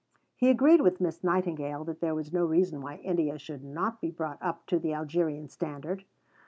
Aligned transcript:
He 0.35 0.49
agreed 0.49 0.81
with 0.81 0.99
Miss 0.99 1.23
Nightingale 1.23 1.83
that 1.83 1.99
there 2.01 2.15
was 2.15 2.33
no 2.33 2.43
reason 2.43 2.81
why 2.81 2.95
India 2.95 3.37
should 3.37 3.63
not 3.63 4.01
be 4.01 4.09
brought 4.09 4.41
up 4.41 4.65
to 4.65 4.79
the 4.79 4.95
Algerian 4.95 5.47
standard. 5.47 6.05